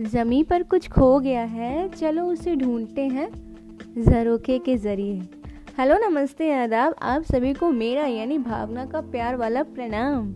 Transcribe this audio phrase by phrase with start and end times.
[0.00, 3.28] ज़मी पर कुछ खो गया है, चलो उसे ढूंढते हैं
[3.98, 5.20] ज़रोखे के ज़रिए।
[5.78, 10.32] हेलो, नमस्ते आदाब, आप सभी को मेरा यानी भावना का प्यार वाला प्रणाम।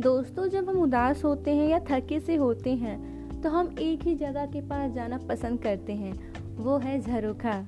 [0.00, 4.14] दोस्तों, जब हम उदास होते हैं या थके से होते हैं तो हम एक ही
[4.14, 6.14] जगह के पास जाना पसंद करते हैं,
[6.56, 7.62] वो है झरोखा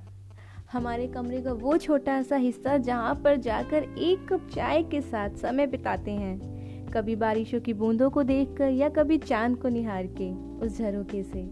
[0.72, 5.36] हमारे कमरे का वो छोटा सा हिस्सा जहाँ पर जाकर एक कप चाय के साथ
[5.38, 6.53] समय बिताते हैं।
[6.94, 11.50] कभी बारिशों की बूंदों को देखकर या कभी चाँद को निहार के उस झरोके से।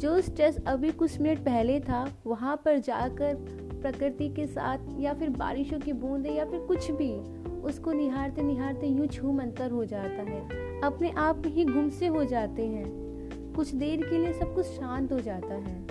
[0.00, 3.34] जो स्ट्रेस अभी कुछ मिनट पहले था, वहाँ पर जाकर
[3.82, 7.12] प्रकृति के साथ या फिर बारिशों की बूंदें या फिर कुछ भी,
[7.50, 10.40] उसको निहारते निहारते यूँ छू मंतर हो जाता है।
[10.80, 12.86] अपने आप ही गुम से हो जाते हैं।
[13.54, 15.86] कुछ देर के लिए सब कुछ शांत हो जाता है।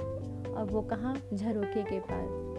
[0.54, 1.18] और वो कहाँ?
[1.34, 2.56] झरोके के पास।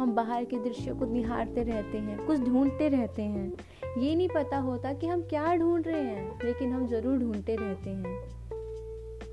[0.00, 3.52] हम बाहर के दृश्यों को निहारते रहते हैं, कुछ ढूंढते रहते हैं।
[3.98, 7.90] ये नहीं पता होता कि हम क्या ढूंढ रहे हैं, लेकिन हम ज़रूर ढूंढते रहते
[7.90, 8.18] हैं।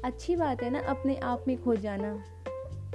[0.04, 2.24] अच्छी बात है ना अपने आप में खो जाना,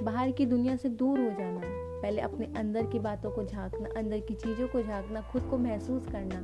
[0.02, 1.60] बाहर की दुनिया से दूर हो जाना,
[2.02, 6.06] पहले अपने अंदर की बातों को झांकना, अंदर की चीज़ों को झांकना, खुद को महसूस
[6.06, 6.40] करना,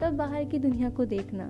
[0.00, 1.44] तब बाहर की दुनिया को देखना।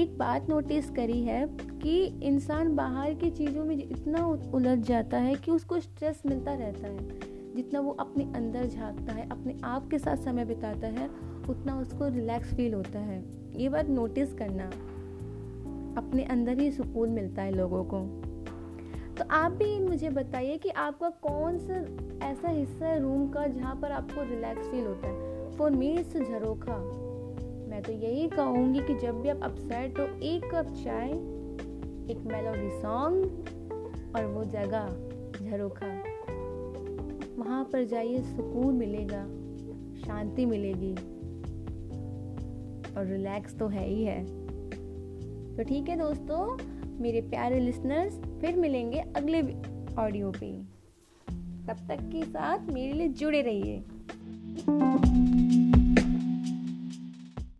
[0.00, 1.46] एक बात नोटिस करी है
[1.82, 6.88] कि इंसान बाहर की चीज़ों में इतना उलझ जाता है कि उसको स्ट्रेस मिलता रहता
[6.88, 11.08] है। जितना वो अपने अंदर झांकता है, अपने आप के साथ समय बिताता है,
[11.50, 13.24] उतना उसको रिलैक्स फील होता है।
[13.56, 14.66] ये बात नोटिस करना,
[16.00, 18.24] अपने अंदर ही सुकून मिलता है लोगों को।
[19.14, 21.74] तो आप भी मुझे बताइए कि आपका कौन सा
[22.26, 25.52] ऐसा हिस्सा है रूम का जहाँ पर आपको रिलैक्स फील होता है?
[25.52, 26.76] फॉर मी झरोखा।
[27.68, 31.10] मैं तो यही कहूँगी कि जब भी आप अपसेट हो, एक कप चाय,
[32.10, 33.24] एक मेलोडी सॉन्ग
[34.16, 34.88] और वो जगह,
[35.50, 36.13] झरोखा।
[37.44, 39.24] वहाँ पर जाइए, सुकून मिलेगा,
[40.06, 40.94] शांति मिलेगी।
[42.94, 44.24] और रिलैक्स तो है ही है।
[45.56, 46.58] तो ठीक है दोस्तों,
[47.00, 49.42] मेरे प्यारे लिसनर्स फिर मिलेंगे अगले
[49.98, 50.74] ऑडियो पे।
[51.66, 53.84] तब तक के साथ मेरे लिए जुड़े रहिए।